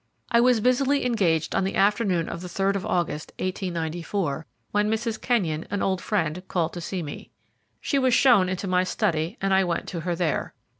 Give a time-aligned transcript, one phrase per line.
[0.31, 5.21] I was busily engaged on the afternoon of the 3rd of August, 1894, when Mrs.
[5.21, 7.29] Kenyon, an old friend, called to see me.
[7.79, 10.55] She was shown into my study, and I went to her there.